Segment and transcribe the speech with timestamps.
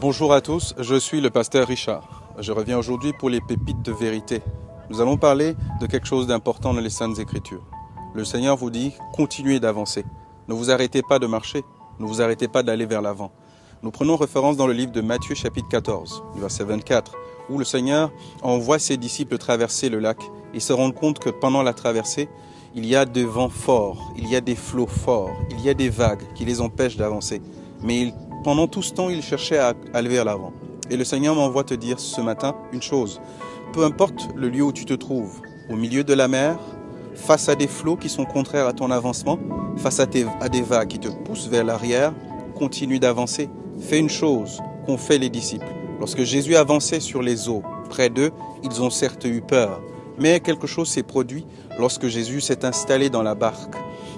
[0.00, 2.22] Bonjour à tous, je suis le pasteur Richard.
[2.38, 4.42] Je reviens aujourd'hui pour les pépites de vérité.
[4.90, 7.66] Nous allons parler de quelque chose d'important dans les Saintes Écritures.
[8.14, 10.04] Le Seigneur vous dit, continuez d'avancer.
[10.46, 11.64] Ne vous arrêtez pas de marcher,
[11.98, 13.32] ne vous arrêtez pas d'aller vers l'avant.
[13.82, 17.14] Nous prenons référence dans le livre de Matthieu chapitre 14, verset 24,
[17.50, 18.12] où le Seigneur
[18.42, 20.18] envoie ses disciples traverser le lac
[20.54, 22.28] et se rend compte que pendant la traversée,
[22.76, 25.74] il y a des vents forts, il y a des flots forts, il y a
[25.74, 27.42] des vagues qui les empêchent d'avancer.
[27.82, 28.12] Mais
[28.44, 30.52] pendant tout ce temps, ils cherchaient à aller vers l'avant.
[30.90, 33.20] Et le Seigneur m'envoie te dire ce matin une chose.
[33.72, 36.58] Peu importe le lieu où tu te trouves, au milieu de la mer,
[37.14, 39.38] face à des flots qui sont contraires à ton avancement,
[39.76, 40.06] face à,
[40.40, 42.14] à des vagues qui te poussent vers l'arrière,
[42.54, 43.50] continue d'avancer.
[43.78, 45.66] Fais une chose qu'ont fait les disciples.
[46.00, 48.30] Lorsque Jésus avançait sur les eaux près d'eux,
[48.62, 49.82] ils ont certes eu peur,
[50.18, 51.46] mais quelque chose s'est produit
[51.78, 53.74] lorsque Jésus s'est installé dans la barque.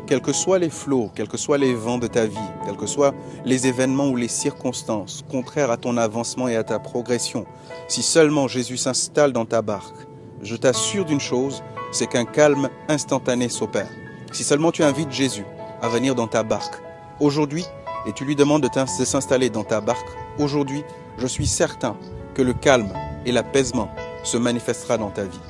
[0.07, 2.87] Quels que soient les flots, quels que soient les vents de ta vie, quels que
[2.87, 3.15] soient
[3.45, 7.47] les événements ou les circonstances contraires à ton avancement et à ta progression,
[7.87, 10.07] si seulement Jésus s'installe dans ta barque,
[10.43, 11.63] je t'assure d'une chose,
[11.93, 13.91] c'est qu'un calme instantané s'opère.
[14.33, 15.45] Si seulement tu invites Jésus
[15.83, 16.81] à venir dans ta barque
[17.21, 17.65] aujourd'hui
[18.07, 20.83] et tu lui demandes de s'installer dans ta barque aujourd'hui,
[21.19, 21.97] je suis certain
[22.35, 22.93] que le calme
[23.27, 23.91] et l'apaisement
[24.25, 25.41] se manifestera dans ta vie.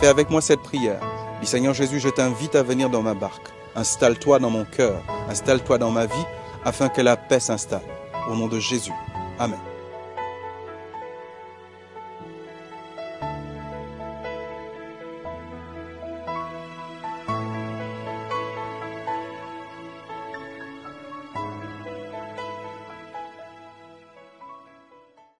[0.00, 0.98] Fais avec moi cette prière.
[1.42, 3.48] Dis Seigneur Jésus, je t'invite à venir dans ma barque.
[3.76, 6.26] Installe-toi dans mon cœur, installe-toi dans ma vie,
[6.64, 7.82] afin que la paix s'installe.
[8.30, 8.94] Au nom de Jésus.
[9.38, 9.58] Amen.